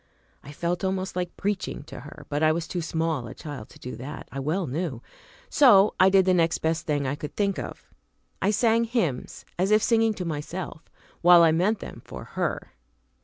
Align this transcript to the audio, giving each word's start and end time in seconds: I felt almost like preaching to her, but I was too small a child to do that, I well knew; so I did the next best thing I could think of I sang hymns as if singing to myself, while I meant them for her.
I 0.41 0.51
felt 0.51 0.83
almost 0.83 1.15
like 1.15 1.37
preaching 1.37 1.83
to 1.83 1.99
her, 1.99 2.25
but 2.27 2.41
I 2.41 2.51
was 2.51 2.67
too 2.67 2.81
small 2.81 3.27
a 3.27 3.35
child 3.35 3.69
to 3.69 3.77
do 3.77 3.95
that, 3.97 4.27
I 4.31 4.39
well 4.39 4.65
knew; 4.65 5.03
so 5.47 5.93
I 5.99 6.09
did 6.09 6.25
the 6.25 6.33
next 6.33 6.57
best 6.57 6.87
thing 6.87 7.05
I 7.05 7.13
could 7.13 7.35
think 7.35 7.59
of 7.59 7.87
I 8.41 8.49
sang 8.49 8.85
hymns 8.85 9.45
as 9.59 9.69
if 9.69 9.83
singing 9.83 10.15
to 10.15 10.25
myself, 10.25 10.89
while 11.21 11.43
I 11.43 11.51
meant 11.51 11.81
them 11.81 12.01
for 12.03 12.23
her. 12.23 12.71